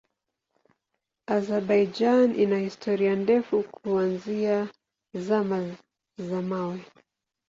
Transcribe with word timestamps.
Azerbaijan 1.35 2.29
ina 2.43 2.57
historia 2.59 3.15
ndefu 3.15 3.63
kuanzia 3.63 4.69
Zama 5.15 5.75
za 6.17 6.41
Mawe. 6.41 6.85